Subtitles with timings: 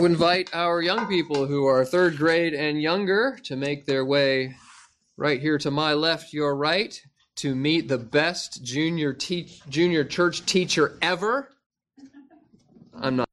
[0.00, 4.56] would invite our young people who are third grade and younger to make their way
[5.18, 6.98] right here to my left, your right,
[7.36, 11.50] to meet the best junior teach, junior church teacher ever.
[12.94, 13.28] I'm not.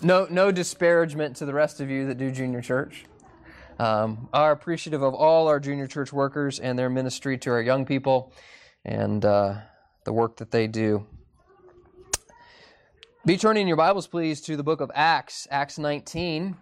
[0.00, 3.04] No, no disparagement to the rest of you that do junior church.
[3.78, 7.84] Um, are appreciative of all our junior church workers and their ministry to our young
[7.84, 8.32] people
[8.86, 9.56] and uh,
[10.06, 11.06] the work that they do.
[13.26, 16.56] Be turning your Bibles, please, to the book of Acts, Acts 19.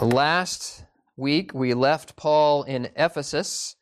[0.00, 3.76] Last week, we left Paul in Ephesus,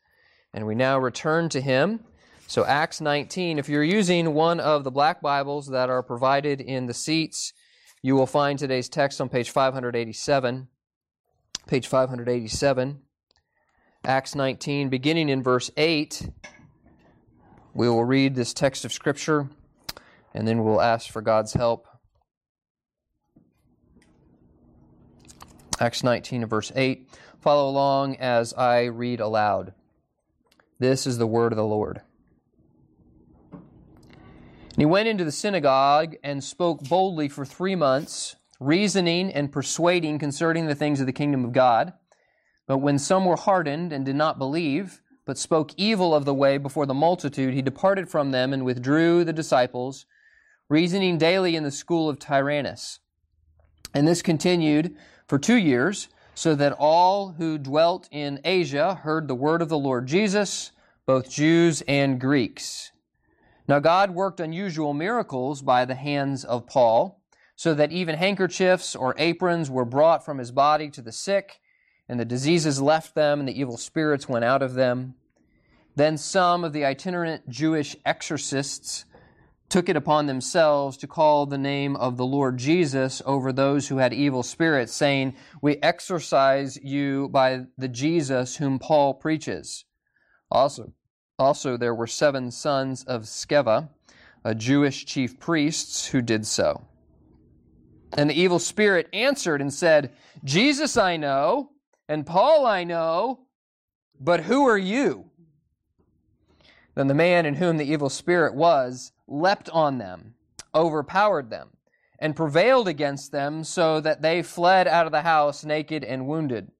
[0.53, 2.01] and we now return to him.
[2.47, 6.87] So, Acts 19, if you're using one of the black Bibles that are provided in
[6.87, 7.53] the seats,
[8.01, 10.67] you will find today's text on page 587.
[11.67, 12.99] Page 587,
[14.03, 16.29] Acts 19, beginning in verse 8.
[17.75, 19.49] We will read this text of Scripture
[20.33, 21.87] and then we'll ask for God's help.
[25.77, 27.09] Acts 19 verse 8.
[27.41, 29.73] Follow along as I read aloud.
[30.79, 32.01] This is the word of the Lord.
[33.51, 40.17] And he went into the synagogue and spoke boldly for three months, reasoning and persuading
[40.19, 41.91] concerning the things of the kingdom of God.
[42.67, 46.57] But when some were hardened and did not believe, but spoke evil of the way
[46.57, 50.05] before the multitude, he departed from them and withdrew the disciples,
[50.69, 52.99] reasoning daily in the school of Tyrannus.
[53.93, 54.95] And this continued
[55.27, 59.77] for two years, so that all who dwelt in Asia heard the word of the
[59.77, 60.71] Lord Jesus,
[61.05, 62.91] both Jews and Greeks.
[63.67, 67.21] Now God worked unusual miracles by the hands of Paul,
[67.55, 71.61] so that even handkerchiefs or aprons were brought from his body to the sick
[72.07, 75.15] and the diseases left them, and the evil spirits went out of them.
[75.95, 79.05] Then some of the itinerant Jewish exorcists
[79.69, 83.97] took it upon themselves to call the name of the Lord Jesus over those who
[83.97, 89.85] had evil spirits, saying, We exorcise you by the Jesus whom Paul preaches.
[90.51, 90.93] Also,
[91.39, 93.89] also there were seven sons of Sceva,
[94.43, 96.85] a Jewish chief priests, who did so.
[98.13, 100.13] And the evil spirit answered and said,
[100.43, 101.71] Jesus I know,
[102.07, 103.47] and Paul I know,
[104.19, 105.31] but who are you?
[106.95, 110.35] Then the man in whom the evil spirit was leapt on them,
[110.73, 111.69] overpowered them,
[112.19, 116.71] and prevailed against them, so that they fled out of the house naked and wounded.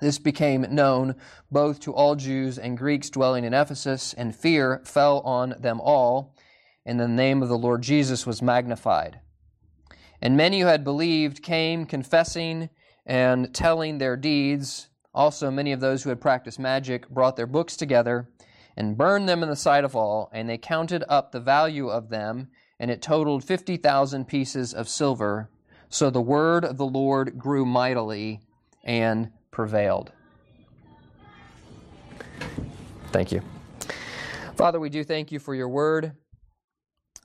[0.00, 1.14] This became known
[1.48, 6.34] both to all Jews and Greeks dwelling in Ephesus, and fear fell on them all,
[6.84, 9.20] and the name of the Lord Jesus was magnified.
[10.20, 12.68] And many who had believed came confessing
[13.06, 14.88] and telling their deeds.
[15.14, 18.28] Also, many of those who had practiced magic brought their books together
[18.76, 22.08] and burned them in the sight of all, and they counted up the value of
[22.08, 22.48] them,
[22.80, 25.50] and it totaled 50,000 pieces of silver.
[25.88, 28.40] So the word of the Lord grew mightily
[28.82, 30.12] and prevailed.
[33.10, 33.42] Thank you.
[34.56, 36.12] Father, we do thank you for your word.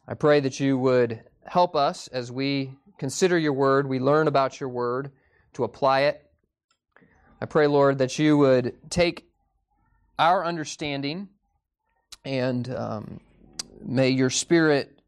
[0.05, 4.59] I pray that you would help us as we consider your word, we learn about
[4.59, 5.11] your word
[5.57, 6.23] to apply it.
[7.41, 9.27] I pray, Lord, that you would take
[10.17, 11.29] our understanding
[12.23, 13.19] and um,
[13.83, 15.01] may your Spirit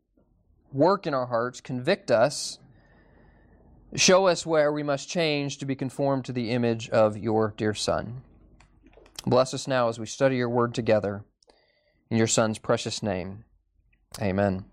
[0.71, 2.59] work in our hearts, convict us,
[3.95, 7.73] show us where we must change to be conformed to the image of your dear
[7.73, 8.21] Son.
[9.25, 11.23] Bless us now as we study your word together.
[12.09, 13.43] In your Son's precious name.
[14.19, 14.65] Amen.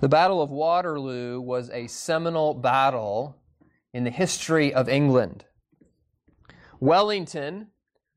[0.00, 3.38] The Battle of Waterloo was a seminal battle
[3.96, 5.46] in the history of England.
[6.80, 7.68] Wellington,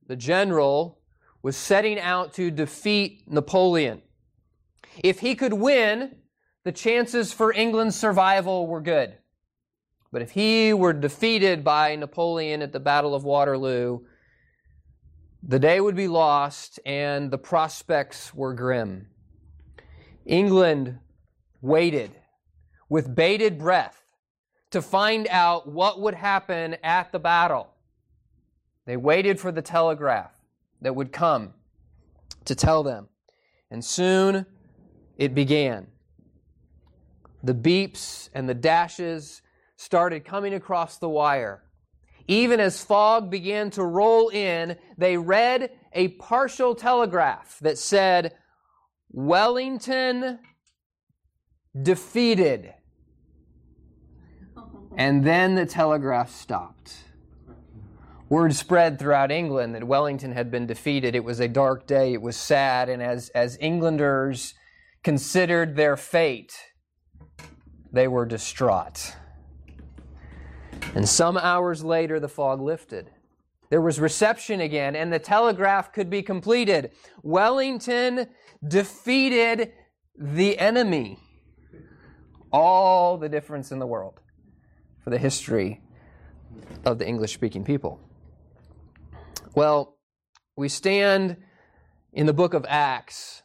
[0.05, 0.99] the general,
[1.41, 4.01] was setting out to defeat Napoleon.
[5.01, 6.17] If he could win,
[6.65, 9.19] the chances for England's survival were good.
[10.11, 13.99] But if he were defeated by Napoleon at the Battle of Waterloo,
[15.41, 19.07] the day would be lost and the prospects were grim.
[20.25, 20.99] England
[21.61, 22.11] waited
[22.89, 24.08] with bated breath
[24.71, 27.69] to find out what would happen at the battle.
[28.85, 30.31] They waited for the telegraph
[30.81, 31.53] that would come
[32.45, 33.07] to tell them.
[33.71, 34.45] And soon
[35.17, 35.87] it began.
[37.43, 39.41] The beeps and the dashes
[39.75, 41.63] started coming across the wire.
[42.27, 48.35] Even as fog began to roll in, they read a partial telegraph that said,
[49.11, 50.39] Wellington
[51.81, 52.73] defeated.
[54.95, 56.95] And then the telegraph stopped.
[58.27, 61.15] Word spread throughout England that Wellington had been defeated.
[61.15, 62.13] It was a dark day.
[62.13, 62.89] It was sad.
[62.89, 64.53] And as, as Englanders
[65.03, 66.55] considered their fate,
[67.91, 69.15] they were distraught.
[70.93, 73.09] And some hours later, the fog lifted.
[73.69, 76.91] There was reception again, and the telegraph could be completed.
[77.21, 78.27] Wellington
[78.67, 79.73] defeated
[80.17, 81.19] the enemy.
[82.51, 84.21] All the difference in the world
[85.09, 85.81] for the history
[86.85, 87.99] of the English speaking people.
[89.55, 89.97] Well,
[90.55, 91.37] we stand
[92.13, 93.41] in the book of Acts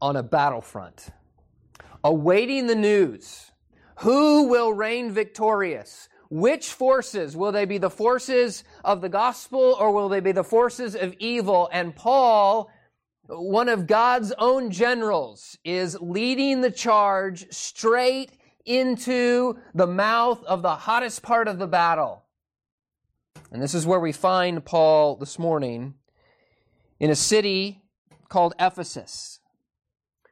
[0.00, 1.08] on a battlefront,
[2.04, 3.50] awaiting the news.
[4.00, 6.08] Who will reign victorious?
[6.30, 7.36] Which forces?
[7.36, 11.14] Will they be the forces of the gospel or will they be the forces of
[11.18, 11.68] evil?
[11.72, 12.70] And Paul,
[13.26, 18.37] one of God's own generals, is leading the charge straight
[18.68, 22.24] into the mouth of the hottest part of the battle.
[23.50, 25.94] And this is where we find Paul this morning
[27.00, 27.82] in a city
[28.28, 29.40] called Ephesus,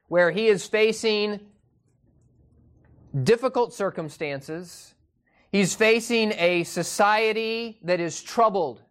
[0.07, 1.39] where he is facing
[3.23, 4.93] difficult circumstances.
[5.51, 8.81] He's facing a society that is troubled.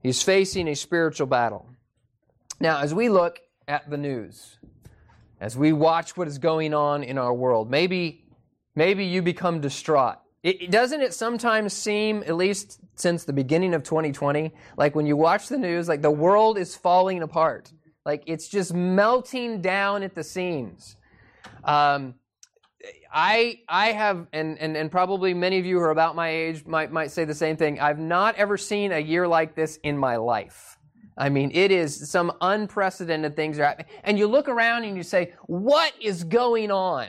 [0.00, 1.66] He's facing a spiritual battle.
[2.60, 4.58] Now, as we look at the news,
[5.42, 8.24] as we watch what is going on in our world, maybe,
[8.76, 10.18] maybe you become distraught.
[10.44, 15.16] It, doesn't it sometimes seem, at least since the beginning of 2020, like when you
[15.16, 17.72] watch the news, like the world is falling apart.
[18.06, 20.96] Like it's just melting down at the seams.
[21.64, 22.14] Um,
[23.12, 26.66] I I have and, and and probably many of you who are about my age
[26.66, 27.78] might might say the same thing.
[27.78, 30.78] I've not ever seen a year like this in my life.
[31.16, 33.88] I mean, it is some unprecedented things are happening.
[34.04, 37.08] And you look around and you say, what is going on?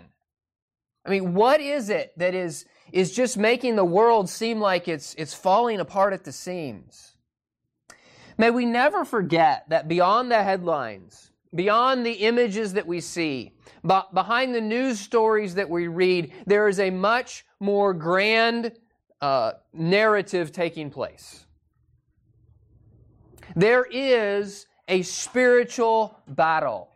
[1.06, 5.16] I mean, what is it that is is just making the world seem like it's,
[5.18, 7.16] it's falling apart at the seams.
[8.38, 13.54] May we never forget that beyond the headlines, beyond the images that we see,
[13.84, 18.74] behind the news stories that we read, there is a much more grand
[19.22, 21.46] uh, narrative taking place.
[23.56, 26.90] There is a spiritual battle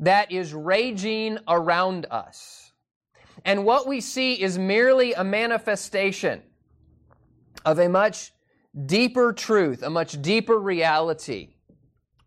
[0.00, 2.72] that is raging around us.
[3.44, 6.42] And what we see is merely a manifestation
[7.64, 8.32] of a much
[8.86, 11.54] deeper truth, a much deeper reality.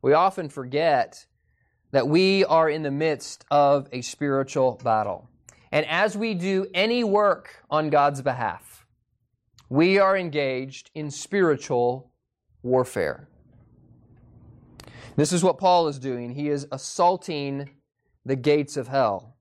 [0.02, 1.26] We often forget
[1.92, 5.30] that we are in the midst of a spiritual battle.
[5.72, 8.86] And as we do any work on God's behalf,
[9.70, 12.12] we are engaged in spiritual
[12.64, 13.28] warfare.
[15.16, 16.32] This is what Paul is doing.
[16.32, 17.72] He is assaulting
[18.26, 19.38] the gates of hell.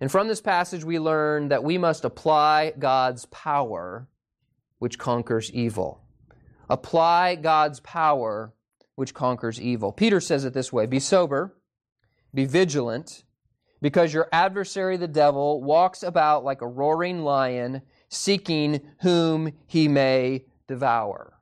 [0.00, 4.08] And from this passage, we learn that we must apply God's power,
[4.78, 6.02] which conquers evil.
[6.70, 8.54] Apply God's power,
[8.94, 9.92] which conquers evil.
[9.92, 11.56] Peter says it this way Be sober,
[12.32, 13.24] be vigilant,
[13.82, 20.44] because your adversary, the devil, walks about like a roaring lion, seeking whom he may
[20.66, 21.39] devour.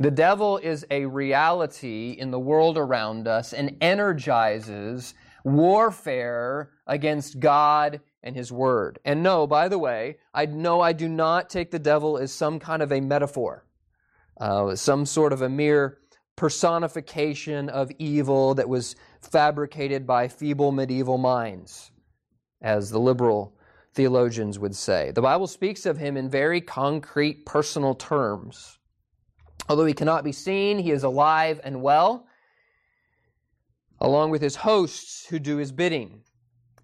[0.00, 5.14] The devil is a reality in the world around us and energizes
[5.44, 9.00] warfare against God and His Word.
[9.04, 12.60] And no, by the way, I know I do not take the devil as some
[12.60, 13.64] kind of a metaphor,
[14.40, 15.98] uh, some sort of a mere
[16.36, 21.90] personification of evil that was fabricated by feeble medieval minds,
[22.62, 23.56] as the liberal
[23.94, 25.10] theologians would say.
[25.10, 28.77] The Bible speaks of him in very concrete personal terms.
[29.68, 32.26] Although he cannot be seen, he is alive and well
[34.00, 36.22] along with his hosts who do his bidding.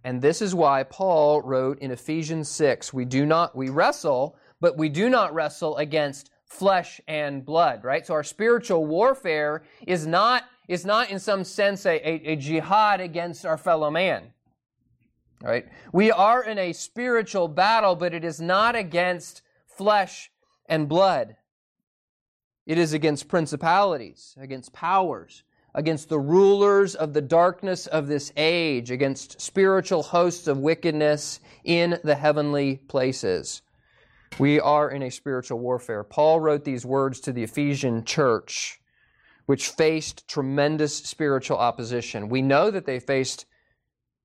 [0.03, 4.77] And this is why Paul wrote in Ephesians 6, we do not we wrestle, but
[4.77, 8.07] we do not wrestle against flesh and blood, right?
[8.07, 13.01] So our spiritual warfare is not is not in some sense a, a, a jihad
[13.01, 14.33] against our fellow man.
[15.43, 15.67] Right?
[15.93, 20.31] We are in a spiritual battle, but it is not against flesh
[20.67, 21.37] and blood.
[22.67, 25.43] It is against principalities, against powers,
[25.75, 31.99] against the rulers of the darkness of this age, against spiritual hosts of wickedness in
[32.05, 33.63] the heavenly places.
[34.39, 36.05] We are in a spiritual warfare.
[36.05, 38.81] Paul wrote these words to the Ephesian church,
[39.47, 42.29] which faced tremendous spiritual opposition.
[42.29, 43.45] We know that they faced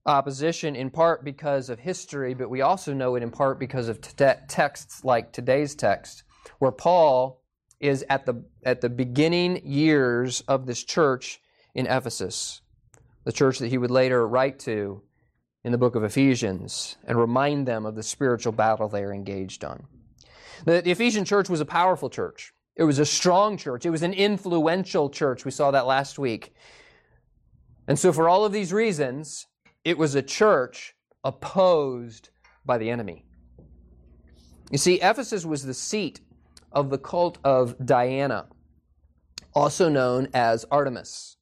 [0.05, 3.99] opposition in part because of history, but we also know it in part because of
[4.01, 6.23] texts like today's text,
[6.59, 7.38] where Paul
[7.79, 11.41] is at the, at the beginning years of this church
[11.73, 12.61] in Ephesus,
[13.23, 15.01] the church that he would later write to
[15.63, 19.63] in the book of Ephesians and remind them of the spiritual battle they are engaged
[19.63, 19.85] on.
[20.65, 22.53] The, the Ephesian church was a powerful church.
[22.75, 23.85] It was a strong church.
[23.85, 25.43] It was an influential church.
[25.45, 26.53] We saw that last week.
[27.87, 29.47] And so, for all of these reasons,
[29.83, 32.29] it was a church opposed
[32.65, 33.25] by the enemy.
[34.71, 36.21] You see, Ephesus was the seat
[36.71, 38.47] of the cult of Diana,
[39.53, 41.37] also known as Artemis.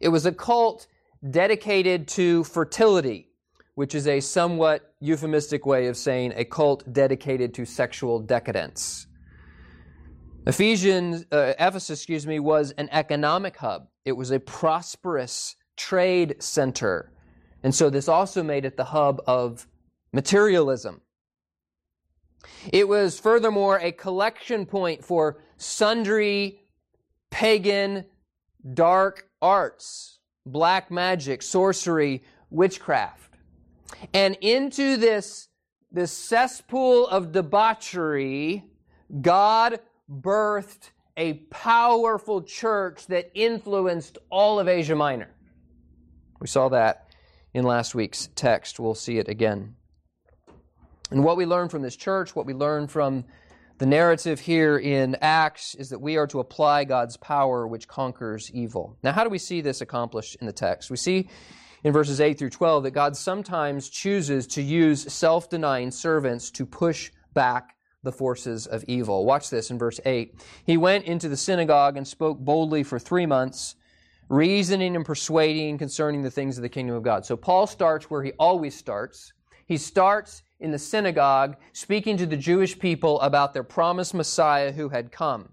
[0.00, 0.86] It was a cult
[1.30, 3.30] dedicated to fertility,
[3.74, 9.06] which is a somewhat euphemistic way of saying a cult dedicated to sexual decadence.
[10.46, 13.88] Ephesians, uh, Ephesus, excuse me, was an economic hub.
[14.04, 17.12] It was a prosperous trade center.
[17.64, 19.66] And so this also made it the hub of
[20.12, 21.00] materialism.
[22.72, 26.60] It was furthermore a collection point for sundry
[27.30, 28.04] pagan
[28.74, 33.34] dark arts, black magic, sorcery, witchcraft.
[34.12, 35.48] And into this,
[35.92, 38.64] this cesspool of debauchery,
[39.20, 45.30] God birthed a powerful church that influenced all of Asia Minor.
[46.40, 47.08] We saw that
[47.54, 48.78] in last week's text.
[48.78, 49.75] We'll see it again.
[51.10, 53.24] And what we learn from this church, what we learn from
[53.78, 58.50] the narrative here in Acts, is that we are to apply God's power which conquers
[58.52, 58.96] evil.
[59.02, 60.90] Now, how do we see this accomplished in the text?
[60.90, 61.28] We see
[61.84, 66.66] in verses 8 through 12 that God sometimes chooses to use self denying servants to
[66.66, 69.24] push back the forces of evil.
[69.24, 70.34] Watch this in verse 8.
[70.64, 73.76] He went into the synagogue and spoke boldly for three months,
[74.28, 77.24] reasoning and persuading concerning the things of the kingdom of God.
[77.24, 79.32] So Paul starts where he always starts.
[79.66, 84.88] He starts in the synagogue speaking to the Jewish people about their promised Messiah who
[84.88, 85.50] had come.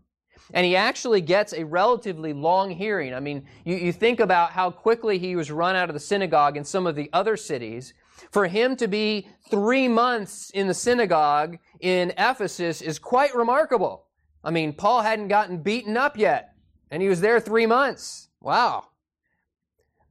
[0.54, 3.14] And he actually gets a relatively long hearing.
[3.14, 6.58] I mean, you, you think about how quickly he was run out of the synagogue
[6.58, 7.94] in some of the other cities.
[8.32, 14.06] For him to be three months in the synagogue in Ephesus is quite remarkable.
[14.44, 16.54] I mean, Paul hadn't gotten beaten up yet,
[16.92, 18.28] and he was there three months.
[18.42, 18.88] Wow.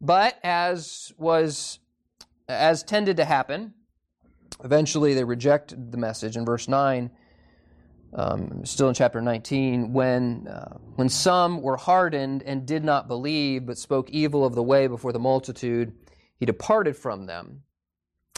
[0.01, 1.79] But as was,
[2.49, 3.75] as tended to happen,
[4.65, 6.37] eventually they rejected the message.
[6.37, 7.11] In verse 9,
[8.15, 13.67] um, still in chapter 19, when, uh, when some were hardened and did not believe,
[13.67, 15.93] but spoke evil of the way before the multitude,
[16.39, 17.63] he departed from them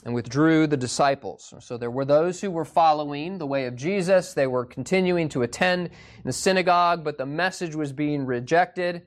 [0.05, 1.55] and withdrew the disciples.
[1.61, 4.35] So there were those who were following the way of Jesus.
[4.35, 9.03] They were continuing to attend in the synagogue, but the message was being rejected.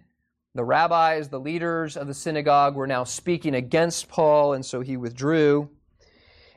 [0.56, 4.98] The rabbis, the leaders of the synagogue, were now speaking against Paul, and so he
[4.98, 5.70] withdrew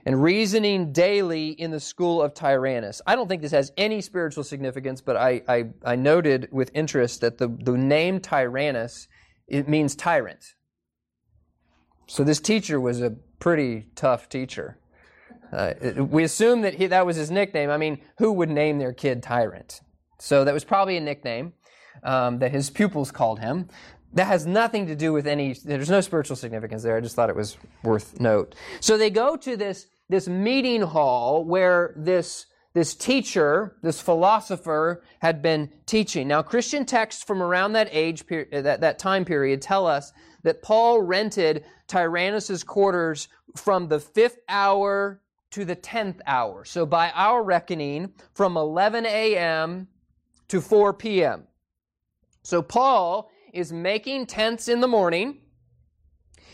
[0.07, 3.03] and reasoning daily in the school of Tyrannus.
[3.07, 7.21] I don't think this has any spiritual significance, but I, I, I noted with interest
[7.21, 9.09] that the, the name Tyrannus,
[9.47, 10.55] it means tyrant.
[12.07, 14.79] So this teacher was a pretty tough teacher.
[15.53, 17.71] Uh, we assume that he, that was his nickname.
[17.71, 19.81] I mean, who would name their kid Tyrant?
[20.19, 21.55] So that was probably a nickname
[22.03, 23.69] um, that his pupils called him.
[24.15, 26.97] That has nothing to do with any, there's no spiritual significance there.
[26.97, 28.55] I just thought it was worth note.
[28.81, 35.43] So they go to this, this meeting hall where this, this teacher, this philosopher had
[35.43, 36.27] been teaching.
[36.27, 40.13] Now, Christian texts from around that age, uh, that, that time period tell us
[40.43, 46.65] that Paul rented Tyrannus' quarters from the fifth hour to the tenth hour.
[46.65, 49.89] So by our reckoning, from 11 a.m.
[50.49, 51.45] to 4 p.m.
[52.43, 55.39] So Paul is making tents in the morning.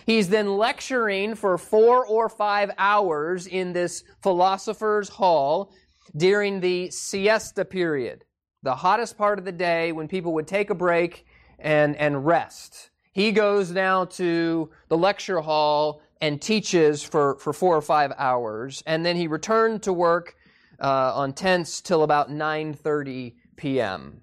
[0.05, 5.73] He's then lecturing for four or five hours in this philosopher's hall
[6.17, 8.25] during the siesta period,
[8.63, 11.27] the hottest part of the day when people would take a break
[11.59, 12.91] and, and rest.
[13.13, 18.83] He goes now to the lecture hall and teaches for, for four or five hours,
[18.87, 20.37] and then he returned to work
[20.81, 24.21] uh, on tents till about 9.30 p.m.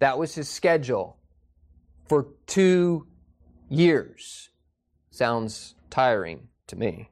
[0.00, 1.19] That was his schedule
[2.10, 3.06] for two
[3.68, 4.50] years.
[5.12, 7.08] Sounds tiring to me.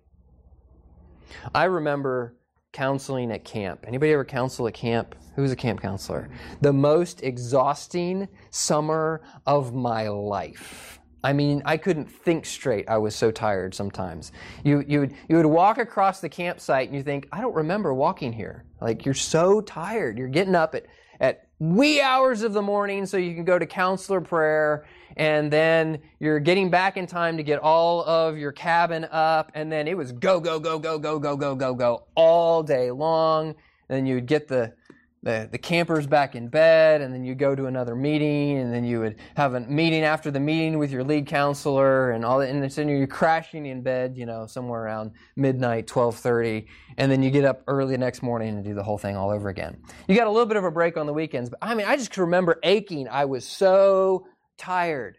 [1.55, 2.35] I remember
[2.73, 3.85] counseling at camp.
[3.87, 5.14] Anybody ever counsel at camp?
[5.37, 6.28] Who was a camp counselor?
[6.62, 10.99] The most exhausting summer of my life.
[11.23, 12.88] I mean, I couldn't think straight.
[12.88, 14.33] I was so tired sometimes.
[14.64, 17.95] You, you, would, you would walk across the campsite and you think, I don't remember
[17.95, 18.64] walking here.
[18.81, 20.19] Like, you're so tired.
[20.19, 20.87] You're getting up at,
[21.21, 24.87] at wee hours of the morning so you can go to counselor prayer
[25.17, 29.71] and then you're getting back in time to get all of your cabin up and
[29.71, 33.55] then it was go go go go go go go go go all day long.
[33.88, 34.75] Then you'd get the
[35.23, 38.85] the, the campers back in bed, and then you go to another meeting, and then
[38.85, 42.49] you would have a meeting after the meeting with your lead counselor, and all that,
[42.49, 47.31] and then you're crashing in bed, you know, somewhere around midnight, 12:30, and then you
[47.31, 49.77] get up early the next morning and do the whole thing all over again.
[50.07, 51.97] You got a little bit of a break on the weekends, but I mean, I
[51.97, 53.09] just remember aching.
[53.09, 55.19] I was so tired.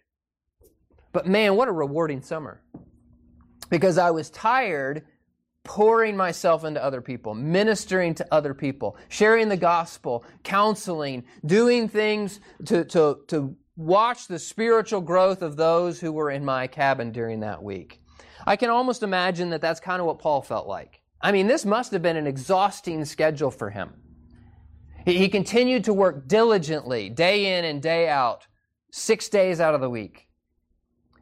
[1.12, 2.62] But man, what a rewarding summer.
[3.70, 5.04] Because I was tired
[5.70, 12.40] pouring myself into other people, ministering to other people, sharing the gospel, counseling, doing things
[12.66, 17.42] to, to, to watch the spiritual growth of those who were in my cabin during
[17.42, 18.02] that week.
[18.48, 21.04] I can almost imagine that that's kind of what Paul felt like.
[21.22, 23.94] I mean, this must have been an exhausting schedule for him.
[25.06, 28.48] He, he continued to work diligently, day in and day out,
[28.92, 30.30] six days out of the week.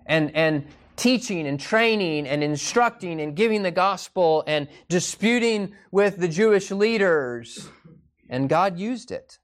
[0.05, 6.27] And, and teaching and training and instructing and giving the gospel and disputing with the
[6.27, 7.69] Jewish leaders.
[8.29, 9.39] And God used it.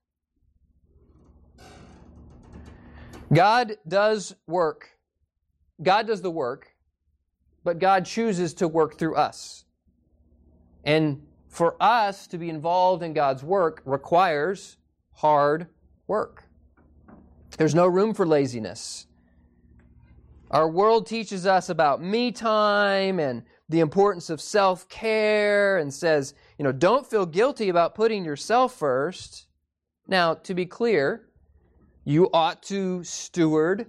[3.32, 4.90] God does work.
[5.82, 6.76] God does the work,
[7.64, 9.66] but God chooses to work through us.
[10.84, 14.78] And for us to be involved in God's work requires
[15.14, 15.68] hard
[16.08, 16.46] work.
[17.58, 19.08] There's no room for laziness.
[20.54, 26.36] Our world teaches us about me time and the importance of self care and says,
[26.60, 29.48] you know, don't feel guilty about putting yourself first.
[30.08, 31.28] Now, to be clear,
[32.06, 33.88] you ought to steward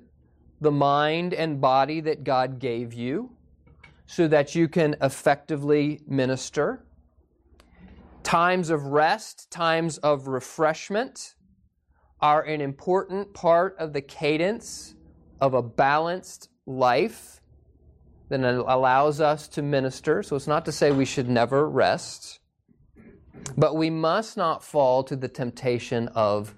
[0.62, 3.36] the mind and body that God gave you
[4.06, 6.86] so that you can effectively minister.
[8.22, 11.34] Times of rest, times of refreshment
[12.22, 14.94] are an important part of the cadence
[15.42, 17.40] of a balanced life
[18.28, 20.22] that allows us to minister.
[20.22, 22.40] So it's not to say we should never rest,
[23.56, 26.54] but we must not fall to the temptation of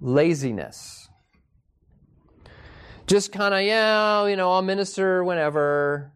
[0.00, 1.08] laziness.
[3.06, 6.12] Just kind of, yeah, you know, I'll minister whenever.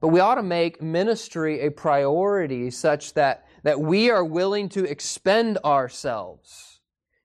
[0.00, 4.84] But we ought to make ministry a priority such that, that we are willing to
[4.84, 6.79] expend ourselves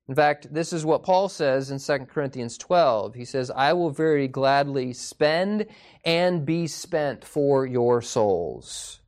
[0.07, 3.15] in fact, this is what Paul says in 2 Corinthians 12.
[3.15, 5.65] He says, I will very gladly spend
[6.03, 8.99] and be spent for your souls.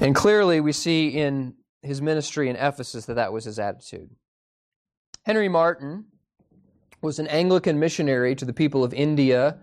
[0.00, 4.10] And clearly, we see in his ministry in Ephesus that that was his attitude.
[5.24, 6.06] Henry Martyn
[7.02, 9.58] was an Anglican missionary to the people of India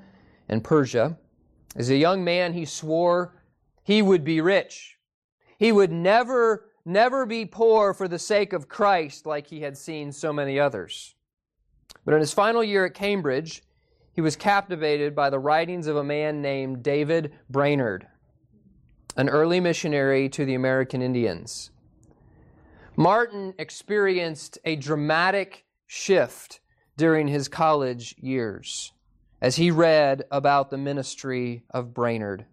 [0.48, 1.18] and Persia.
[1.76, 3.42] As a young man, he swore
[3.84, 5.00] he would be rich.
[5.62, 10.12] He would never, never be poor for the sake of Christ like he had seen
[10.12, 11.14] so many others.
[12.04, 13.62] But in his final year at Cambridge,
[14.12, 18.08] he was captivated by the writings of a man named David Brainerd,
[19.16, 21.70] an early missionary to the American Indians.
[22.96, 26.60] Martyn experienced a dramatic shift
[26.98, 28.94] during his college years
[29.40, 32.48] as he read about the ministry of Brainerd.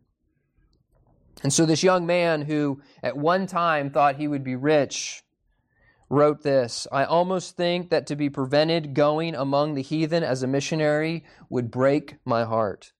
[1.43, 5.23] And so, this young man who at one time thought he would be rich
[6.11, 10.47] wrote this I almost think that to be prevented going among the heathen as a
[10.47, 12.93] missionary would break my heart.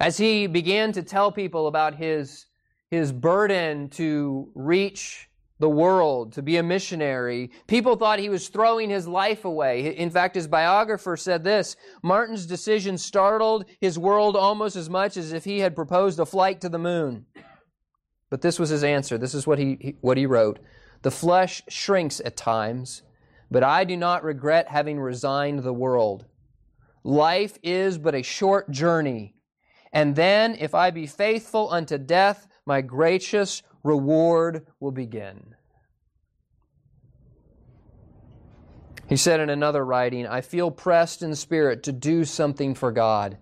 [0.00, 2.46] As he began to tell people about his,
[2.90, 5.28] his burden to reach
[5.62, 7.48] the world, to be a missionary.
[7.68, 9.96] People thought he was throwing his life away.
[9.96, 15.32] In fact, his biographer said this Martyn's decision startled his world almost as much as
[15.32, 17.26] if he had proposed a flight to the moon.
[18.28, 19.16] But this was his answer.
[19.16, 20.58] This is what he, what he wrote
[21.02, 23.02] The flesh shrinks at times,
[23.48, 26.24] but I do not regret having resigned the world.
[27.04, 29.36] Life is but a short journey.
[29.92, 35.54] And then, if I be faithful unto death, my gracious reward will begin.
[39.08, 43.36] He said in another writing, I feel pressed in spirit to do something for God.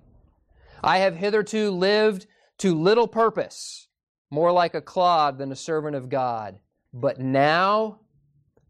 [0.82, 2.26] I have hitherto lived
[2.58, 3.88] to little purpose,
[4.30, 6.58] more like a clod than a servant of God.
[6.92, 8.00] But now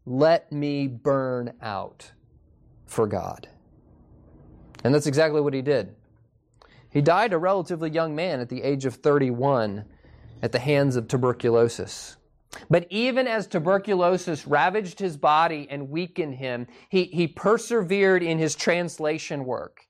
[0.05, 2.11] let me burn out
[2.85, 3.47] for God.
[4.83, 5.95] And that's exactly what he did.
[6.89, 9.85] He died a relatively young man at the age of 31
[10.41, 12.17] at the hands of tuberculosis.
[12.69, 18.55] But even as tuberculosis ravaged his body and weakened him, he, he persevered in his
[18.55, 19.87] translation work.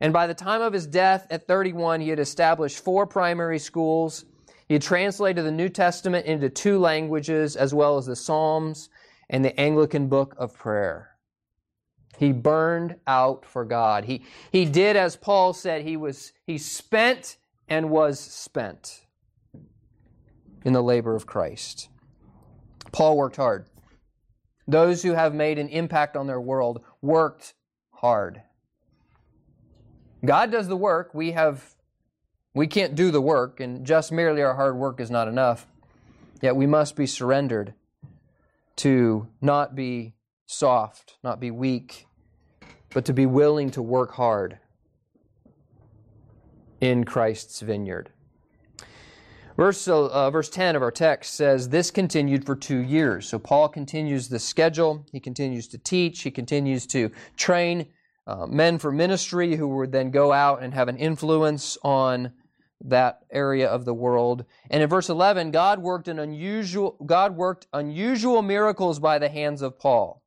[0.00, 4.24] And by the time of his death at 31, he had established four primary schools.
[4.66, 8.88] He had translated the New Testament into two languages, as well as the Psalms
[9.28, 11.10] and the Anglican Book of Prayer.
[12.18, 14.04] He burned out for God.
[14.04, 17.36] He, he did, as Paul said, he, was, he spent
[17.68, 19.02] and was spent.
[20.64, 21.88] In the labor of Christ.
[22.92, 23.66] Paul worked hard.
[24.66, 27.54] Those who have made an impact on their world worked
[27.90, 28.42] hard.
[30.24, 31.14] God does the work.
[31.14, 31.74] We have
[32.52, 35.66] we can't do the work, and just merely our hard work is not enough.
[36.42, 37.74] Yet we must be surrendered
[38.76, 40.14] to not be
[40.46, 42.06] soft, not be weak,
[42.92, 44.58] but to be willing to work hard
[46.80, 48.10] in Christ's vineyard.
[49.60, 53.28] Verse, uh, verse 10 of our text says, This continued for two years.
[53.28, 55.04] So Paul continues the schedule.
[55.12, 56.22] He continues to teach.
[56.22, 57.88] He continues to train
[58.26, 62.32] uh, men for ministry who would then go out and have an influence on
[62.86, 64.46] that area of the world.
[64.70, 69.60] And in verse 11, God worked an unusual God worked unusual miracles by the hands
[69.60, 70.19] of Paul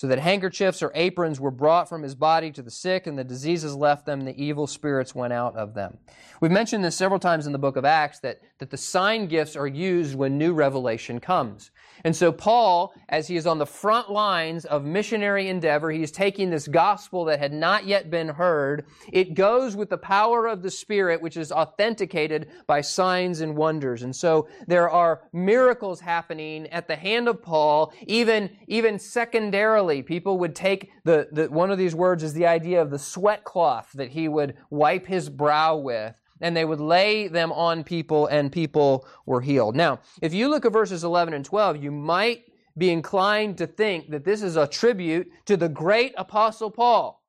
[0.00, 3.22] so that handkerchiefs or aprons were brought from his body to the sick, and the
[3.22, 5.98] diseases left them, and the evil spirits went out of them.
[6.40, 9.56] We've mentioned this several times in the book of Acts that, that the sign gifts
[9.56, 11.70] are used when new revelation comes.
[12.04, 16.10] And so, Paul, as he is on the front lines of missionary endeavor, he is
[16.10, 18.86] taking this gospel that had not yet been heard.
[19.12, 24.02] It goes with the power of the Spirit, which is authenticated by signs and wonders.
[24.02, 30.02] And so, there are miracles happening at the hand of Paul, even, even secondarily.
[30.02, 33.44] People would take the, the one of these words is the idea of the sweat
[33.44, 38.26] cloth that he would wipe his brow with and they would lay them on people,
[38.26, 39.76] and people were healed.
[39.76, 42.44] Now, if you look at verses 11 and 12, you might
[42.78, 47.22] be inclined to think that this is a tribute to the great Apostle Paul.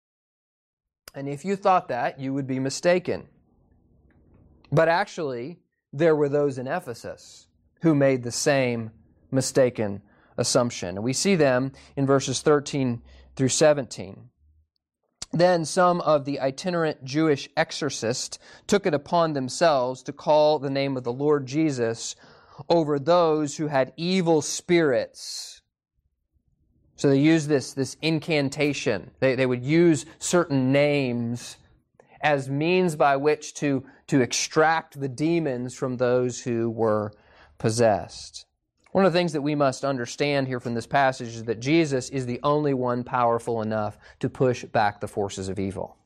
[1.13, 3.27] And if you thought that, you would be mistaken.
[4.71, 5.59] But actually,
[5.91, 7.47] there were those in Ephesus
[7.81, 8.91] who made the same
[9.29, 10.01] mistaken
[10.37, 10.95] assumption.
[10.95, 13.01] And we see them in verses 13
[13.35, 14.29] through 17.
[15.33, 20.97] Then some of the itinerant Jewish exorcists took it upon themselves to call the name
[20.97, 22.15] of the Lord Jesus
[22.69, 25.61] over those who had evil spirits.
[26.97, 29.11] So they used this, this incantation.
[29.19, 31.57] They, they would use certain names
[32.21, 37.11] as means by which to, to extract the demons from those who were
[37.57, 38.45] possessed.
[38.91, 42.09] One of the things that we must understand here from this passage is that Jesus
[42.09, 45.97] is the only one powerful enough to push back the forces of evil.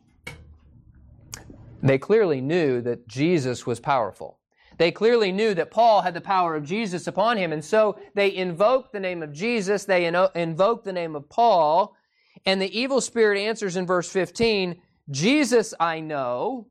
[1.81, 4.39] They clearly knew that Jesus was powerful.
[4.77, 8.35] They clearly knew that Paul had the power of Jesus upon him, and so they
[8.35, 11.95] invoked the name of Jesus, they invoked the name of Paul,
[12.45, 16.67] and the evil spirit answers in verse 15 Jesus I know,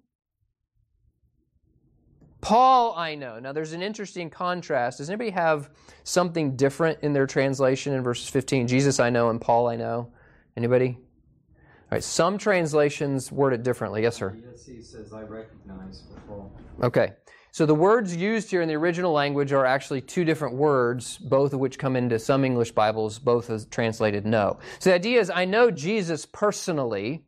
[2.45, 3.41] Paul, I know.
[3.41, 4.99] Now, there's an interesting contrast.
[4.99, 5.71] Does anybody have
[6.03, 8.69] something different in their translation in verses 15?
[8.69, 10.13] Jesus, I know, and Paul, I know.
[10.55, 10.99] Anybody?
[10.99, 14.03] All right, some translations word it differently.
[14.03, 14.37] Yes, sir.
[14.37, 16.53] ESV says, I recognize for Paul.
[16.83, 17.15] Okay.
[17.51, 21.55] So the words used here in the original language are actually two different words, both
[21.55, 24.59] of which come into some English Bibles, both as translated know.
[24.81, 27.25] So the idea is I know Jesus personally,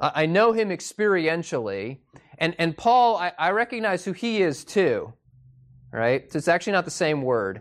[0.00, 1.98] I know him experientially,
[2.40, 5.12] and, and Paul, I, I recognize who he is too,
[5.92, 6.24] right?
[6.34, 7.60] It's actually not the same word.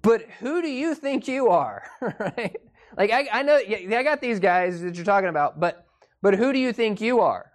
[0.00, 2.56] But who do you think you are, right?
[2.96, 5.84] Like, I, I know, I got these guys that you're talking about, but,
[6.22, 7.50] but who do you think you are?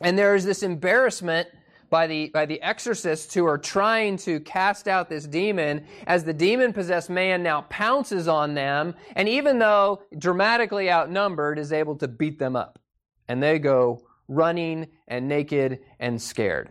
[0.00, 1.48] And there is this embarrassment
[1.90, 6.34] by the, by the exorcists who are trying to cast out this demon as the
[6.34, 12.08] demon possessed man now pounces on them, and even though dramatically outnumbered, is able to
[12.08, 12.80] beat them up.
[13.28, 16.70] And they go running and naked and scared.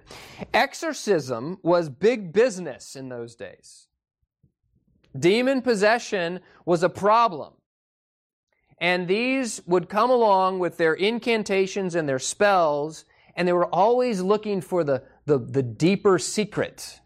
[0.53, 3.87] Exorcism was big business in those days.
[5.17, 7.53] Demon possession was a problem.
[8.79, 14.21] And these would come along with their incantations and their spells, and they were always
[14.21, 16.99] looking for the, the, the deeper secret.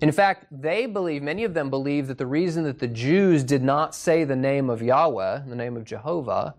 [0.00, 3.62] In fact, they believe, many of them believe, that the reason that the Jews did
[3.62, 6.54] not say the name of Yahweh, the name of Jehovah,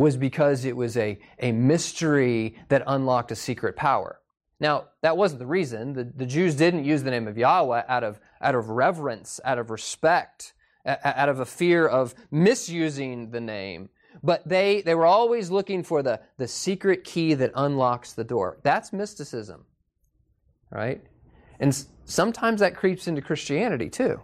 [0.00, 4.18] was because it was a, a mystery that unlocked a secret power.
[4.58, 5.92] Now, that wasn't the reason.
[5.92, 9.58] The, the Jews didn't use the name of Yahweh out of, out of reverence, out
[9.58, 10.54] of respect,
[10.86, 13.90] out of a fear of misusing the name.
[14.22, 18.58] But they, they were always looking for the, the secret key that unlocks the door.
[18.62, 19.66] That's mysticism,
[20.70, 21.02] right?
[21.58, 24.18] And sometimes that creeps into Christianity too.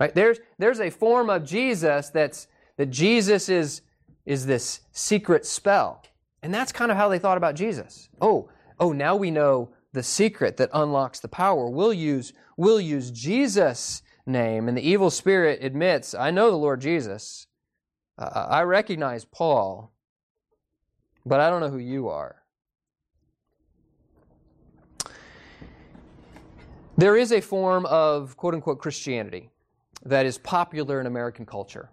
[0.00, 0.12] Right?
[0.12, 2.48] There's, there's a form of Jesus that's,
[2.78, 3.82] that Jesus is,
[4.26, 6.02] is this secret spell.
[6.42, 8.08] And that's kind of how they thought about Jesus.
[8.20, 11.70] Oh, oh, now we know the secret that unlocks the power.
[11.70, 14.68] We'll use, we'll use Jesus' name.
[14.68, 17.46] And the evil spirit admits, I know the Lord Jesus.
[18.18, 19.92] Uh, I recognize Paul,
[21.24, 22.42] but I don't know who you are.
[26.98, 29.50] There is a form of quote unquote Christianity
[30.04, 31.90] that is popular in American culture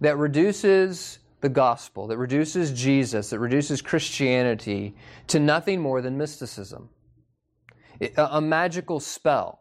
[0.00, 4.94] that reduces the gospel, that reduces Jesus, that reduces Christianity
[5.28, 6.88] to nothing more than mysticism,
[8.16, 9.60] a, magical spell.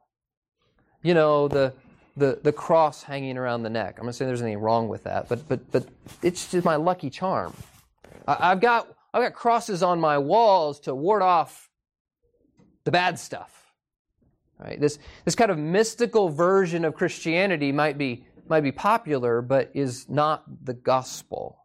[1.04, 1.74] You know, the,
[2.16, 3.98] the, the cross hanging around the neck.
[4.00, 5.86] I'm not saying there's anything wrong with that, but, but, but
[6.24, 7.54] it's just my lucky charm.
[8.28, 11.70] I, I've, got, I've got crosses on my walls to ward off
[12.84, 13.54] the bad stuff.
[14.60, 14.80] Right?
[14.80, 20.10] This, this kind of mystical version of Christianity might be, might be popular, but is
[20.10, 21.60] not the gospel.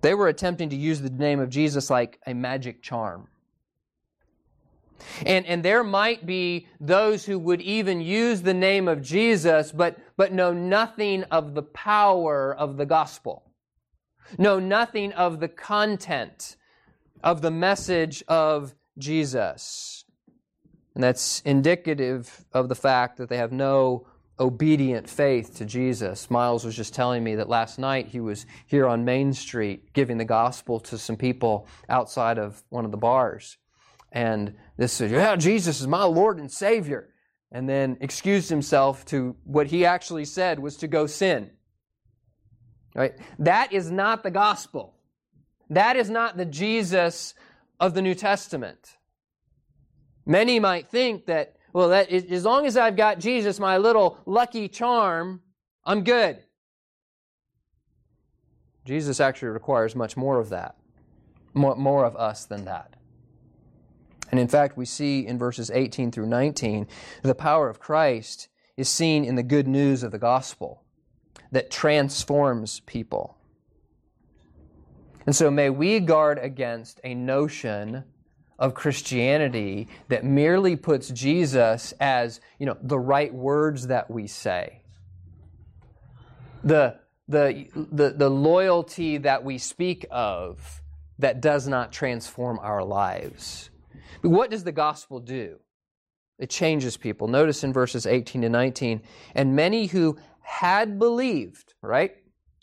[0.00, 3.28] They were attempting to use the name of Jesus like a magic charm.
[5.24, 9.98] And, and there might be those who would even use the name of Jesus, but,
[10.16, 13.44] but know nothing of the power of the gospel,
[14.38, 16.56] know nothing of the content
[17.22, 20.04] of the message of Jesus.
[20.94, 24.06] And that's indicative of the fact that they have no
[24.40, 26.30] obedient faith to Jesus.
[26.30, 30.18] Miles was just telling me that last night he was here on Main Street giving
[30.18, 33.56] the gospel to some people outside of one of the bars.
[34.12, 37.10] And this said, Yeah, Jesus is my Lord and Savior.
[37.50, 41.50] And then excused himself to what he actually said was to go sin.
[42.94, 43.14] Right?
[43.38, 44.94] That is not the gospel.
[45.70, 47.34] That is not the Jesus
[47.80, 48.96] of the New Testament.
[50.26, 54.68] Many might think that well, that, as long as I've got Jesus, my little lucky
[54.68, 55.42] charm,
[55.84, 56.38] I'm good.
[58.84, 60.76] Jesus actually requires much more of that,
[61.52, 62.96] more, of us than that.
[64.30, 66.86] And in fact, we see in verses 18 through 19,
[67.22, 70.84] the power of Christ is seen in the good news of the gospel
[71.52, 73.36] that transforms people.
[75.26, 78.04] And so may we guard against a notion
[78.58, 84.82] of Christianity that merely puts Jesus as, you know, the right words that we say.
[86.64, 90.82] The, the, the, the loyalty that we speak of
[91.18, 93.70] that does not transform our lives.
[94.22, 95.58] But what does the gospel do?
[96.38, 97.28] It changes people.
[97.28, 99.02] Notice in verses 18 to 19,
[99.34, 102.16] and many who had believed, right?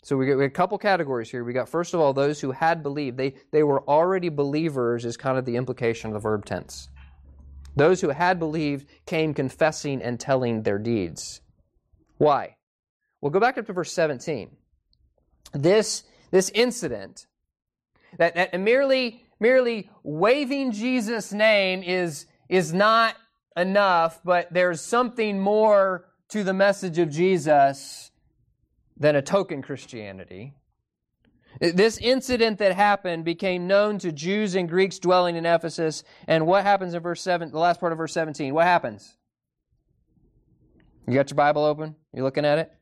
[0.06, 1.42] So we got, a couple categories here.
[1.42, 3.16] We got first of all those who had believed.
[3.16, 6.88] They they were already believers is kind of the implication of the verb tense.
[7.74, 11.40] Those who had believed came confessing and telling their deeds.
[12.18, 12.54] Why?
[13.20, 14.56] Well, go back up to verse 17.
[15.52, 17.26] This this incident
[18.16, 23.16] that, that merely merely waving Jesus' name is is not
[23.56, 28.12] enough, but there's something more to the message of Jesus
[28.96, 30.54] than a token Christianity.
[31.60, 36.04] This incident that happened became known to Jews and Greeks dwelling in Ephesus.
[36.26, 38.52] And what happens in verse 7, the last part of verse 17?
[38.52, 39.16] What happens?
[41.08, 41.94] You got your Bible open?
[42.12, 42.72] You looking at it?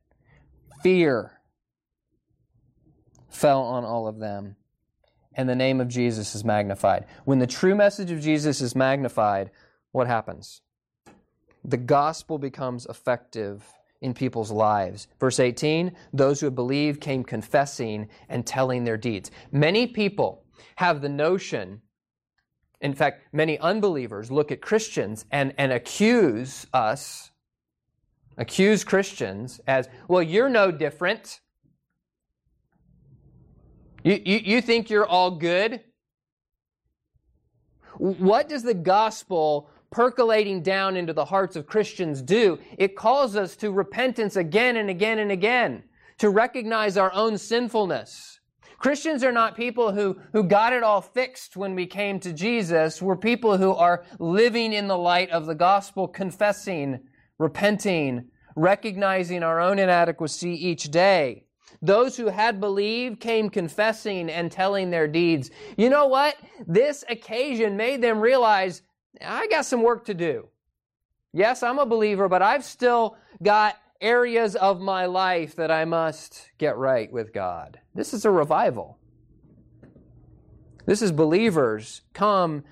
[0.83, 1.33] Fear
[3.29, 4.57] fell on all of them,
[5.35, 7.05] and the name of Jesus is magnified.
[7.25, 9.51] When the true message of Jesus is magnified,
[9.93, 10.63] what happens?
[11.65, 13.65] The gospel becomes effective
[14.05, 15.09] in people's lives.
[15.19, 19.31] Verse 18 those who believed came confessing and telling their deeds.
[19.51, 20.45] Many people
[20.77, 21.81] have the notion,
[22.83, 27.31] in fact, many unbelievers look at Christians and, and accuse us,
[28.37, 31.41] accuse Christians as, well, you're no different.
[34.03, 35.81] You, you, you think you're all good?
[37.97, 43.57] What does the gospel percolating down into the hearts of Christians do, it calls us
[43.57, 45.85] to repentance again and again and again,
[46.19, 48.41] to recognize our own sinfulness.
[48.79, 53.01] Christians are not people who, who got it all fixed when we came to Jesus.
[53.01, 57.01] We're people who are living in the light of the gospel, confessing,
[57.39, 61.45] repenting, recognizing our own inadequacy each day.
[61.81, 65.51] Those who had believed came confessing and telling their deeds.
[65.77, 66.37] You know what?
[66.67, 68.83] This occasion made them realize
[69.23, 70.49] I got some work to do.
[71.33, 76.51] Yes, I'm a believer, but I've still got areas of my life that I must
[76.59, 77.81] get right with God.
[77.95, 78.99] This is a revival.
[80.87, 82.65] This is believers come,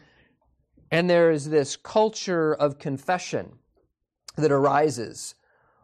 [0.91, 3.53] and there is this culture of confession
[4.37, 5.35] that arises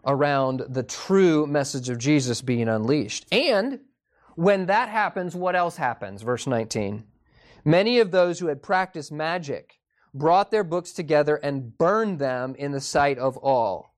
[0.07, 3.27] around the true message of Jesus being unleashed.
[3.33, 3.81] And
[4.37, 6.23] when that happens, what else happens?
[6.23, 7.05] Verse 19.
[7.65, 9.78] Many of those who had practiced magic
[10.15, 13.95] brought their books together and burned them in the sight of all.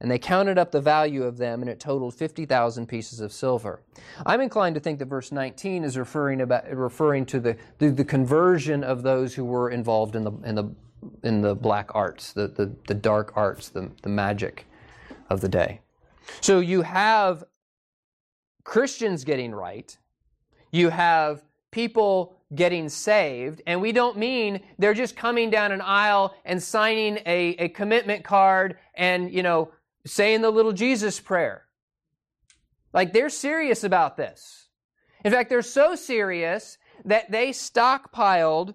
[0.00, 3.80] And they counted up the value of them, and it totaled 50,000 pieces of silver.
[4.24, 8.04] I'm inclined to think that verse 19 is referring, about, referring to the, the, the
[8.04, 10.70] conversion of those who were involved in the, in the
[11.22, 14.66] in the black arts, the, the, the dark arts, the, the magic
[15.30, 15.80] of the day.
[16.40, 17.44] So you have
[18.64, 19.96] Christians getting right,
[20.70, 26.34] you have people getting saved, and we don't mean they're just coming down an aisle
[26.44, 29.70] and signing a, a commitment card and, you know,
[30.06, 31.64] saying the little Jesus prayer.
[32.92, 34.68] Like they're serious about this.
[35.24, 38.74] In fact, they're so serious that they stockpiled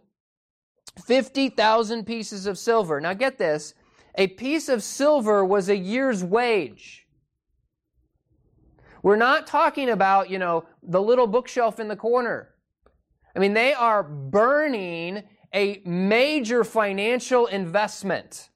[1.06, 3.02] 50,000 pieces of silver.
[3.02, 3.74] Now get this
[4.16, 7.08] a piece of silver was a year's wage.
[9.02, 12.53] We're not talking about, you know, the little bookshelf in the corner.
[13.36, 18.50] I mean, they are burning a major financial investment.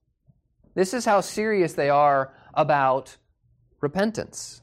[0.75, 3.17] This is how serious they are about
[3.81, 4.61] repentance.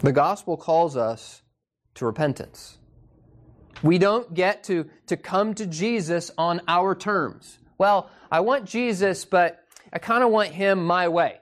[0.00, 1.42] The gospel calls us
[1.94, 2.78] to repentance.
[3.82, 7.58] We don't get to, to come to Jesus on our terms.
[7.78, 11.38] Well, I want Jesus, but I kind of want him my way.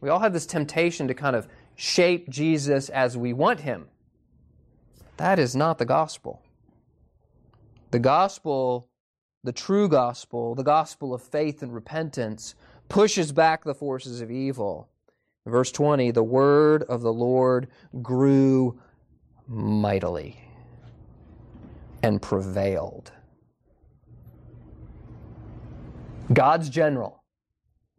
[0.00, 3.86] We all have this temptation to kind of shape Jesus as we want him.
[5.18, 6.42] That is not the gospel.
[7.90, 8.88] The gospel,
[9.42, 12.54] the true gospel, the gospel of faith and repentance,
[12.88, 14.88] pushes back the forces of evil.
[15.44, 17.68] verse 20, the word of the Lord
[18.00, 18.78] grew
[19.48, 20.40] mightily
[22.02, 23.10] and prevailed.
[26.32, 27.24] God's general,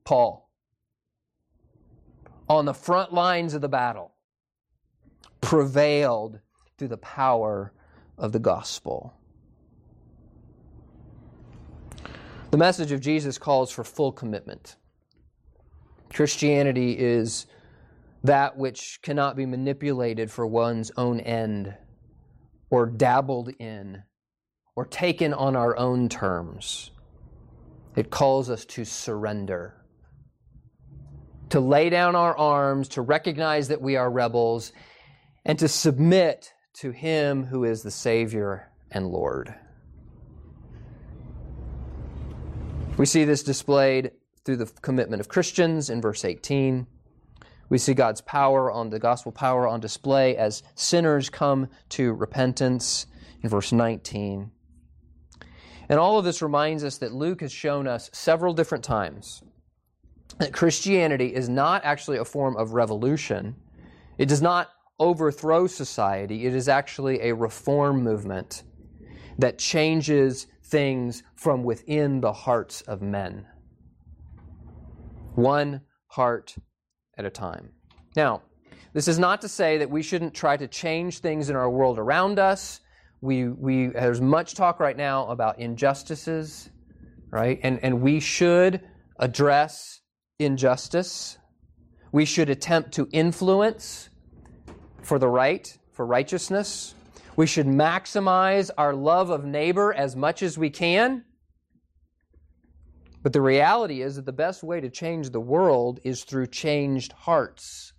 [0.06, 0.50] Paul,
[2.48, 4.14] on the front lines of the battle,
[5.42, 6.40] prevailed
[6.80, 7.74] through the power
[8.18, 9.14] of the gospel.
[12.52, 14.78] The message of Jesus calls for full commitment.
[16.12, 17.46] Christianity is
[18.24, 21.76] that which cannot be manipulated for one's own end
[22.72, 24.04] or dabbled in
[24.76, 26.92] or taken on our own terms.
[27.96, 29.76] It calls us to surrender,
[31.50, 34.72] to lay down our arms, to recognize that we are rebels,
[35.46, 39.54] and to submit to Him who is the Savior and Lord.
[42.98, 44.12] We see this displayed
[44.44, 46.86] through the commitment of Christians in verse 18.
[47.70, 53.06] We see God's power on the gospel power on display as sinners come to repentance
[53.42, 54.52] in verse 19.
[55.88, 59.44] And all of this reminds us that Luke has shown us several different times
[60.38, 63.56] that Christianity is not actually a form of revolution.
[64.18, 68.64] It does not overthrow society, it is actually a reform movement
[69.38, 73.48] that changes things from within the hearts of men.
[75.36, 76.56] One heart
[77.18, 77.72] at a time.
[78.16, 78.42] Now,
[78.94, 82.00] this is not to say that we shouldn't try to change things in our world
[82.00, 82.82] around us.
[83.22, 86.70] We, we, there's much talk right now about injustices,
[87.32, 87.60] right?
[87.64, 88.82] And, and we should
[89.20, 90.02] address
[90.40, 91.38] injustice.
[92.12, 94.09] We should attempt to influence
[95.02, 96.96] for the right, for righteousness.
[97.36, 101.24] We should maximize our love of neighbor as much as we can.
[103.22, 107.12] But the reality is that the best way to change the world is through changed
[107.12, 107.94] hearts.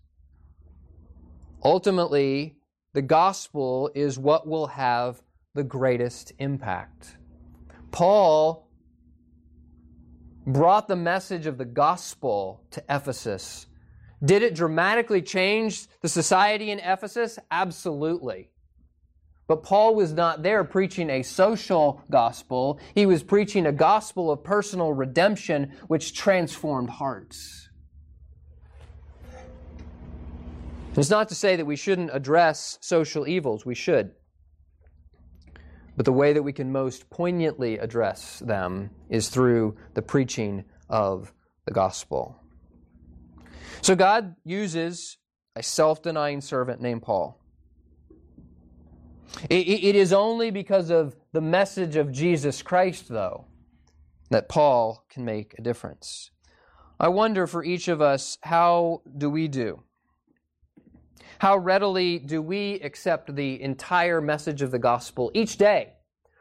[1.62, 2.56] Ultimately,
[2.92, 5.22] the gospel is what will have
[5.54, 7.16] the greatest impact.
[7.90, 8.68] Paul
[10.46, 13.66] brought the message of the gospel to Ephesus
[14.24, 17.38] did it dramatically change the society in Ephesus?
[17.50, 18.50] Absolutely.
[19.48, 22.78] But Paul was not there preaching a social gospel.
[22.94, 27.68] He was preaching a gospel of personal redemption which transformed hearts.
[30.96, 33.64] It's not to say that we shouldn't address social evils.
[33.64, 34.12] We should.
[35.96, 41.33] But the way that we can most poignantly address them is through the preaching of
[41.64, 42.37] the gospel.
[43.82, 45.18] So God uses
[45.56, 47.40] a self denying servant named Paul.
[49.48, 53.46] It, it is only because of the message of Jesus Christ, though,
[54.30, 56.30] that Paul can make a difference.
[56.98, 59.82] I wonder for each of us, how do we do?
[61.38, 65.94] How readily do we accept the entire message of the gospel each day?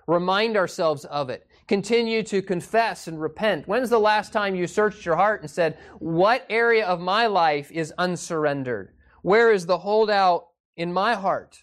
[0.08, 1.48] Remind ourselves of it.
[1.70, 3.68] Continue to confess and repent.
[3.68, 7.72] When's the last time you searched your heart and said, What area of my life
[7.72, 8.92] is unsurrendered?
[9.22, 11.60] Where is the holdout in my heart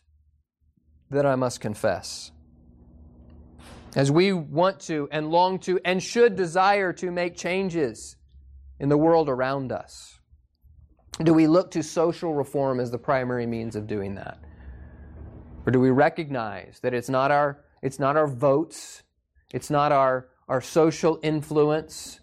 [1.11, 2.31] that I must confess?
[3.97, 8.15] As we want to and long to and should desire to make changes
[8.79, 10.21] in the world around us,
[11.21, 14.39] do we look to social reform as the primary means of doing that?
[15.67, 19.03] Or do we recognize that it's not our it's not our votes,
[19.53, 22.21] it's not our, our social influence,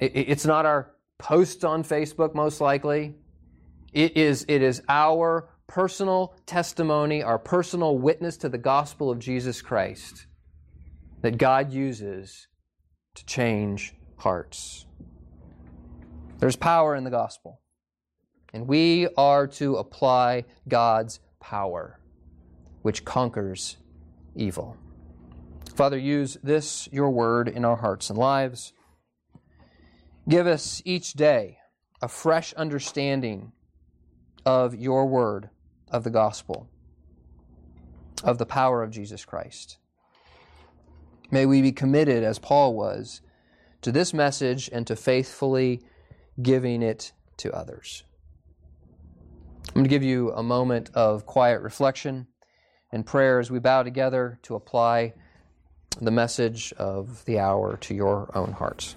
[0.00, 3.14] it's not our posts on Facebook, most likely.
[3.92, 9.60] It is, it is our personal testimony, our personal witness to the gospel of Jesus
[9.60, 10.26] Christ
[11.22, 12.46] that God uses
[13.14, 14.86] to change hearts.
[16.38, 17.60] There's power in the gospel,
[18.52, 21.98] and we are to apply God's power,
[22.82, 23.76] which conquers
[24.36, 24.76] evil.
[25.78, 28.72] Father, use this, your word, in our hearts and lives.
[30.28, 31.58] Give us each day
[32.02, 33.52] a fresh understanding
[34.44, 35.50] of your word,
[35.92, 36.68] of the gospel,
[38.24, 39.78] of the power of Jesus Christ.
[41.30, 43.20] May we be committed, as Paul was,
[43.82, 45.80] to this message and to faithfully
[46.42, 48.02] giving it to others.
[49.68, 52.26] I'm going to give you a moment of quiet reflection
[52.90, 55.14] and prayer as we bow together to apply
[56.00, 58.94] the message of the hour to your own hearts.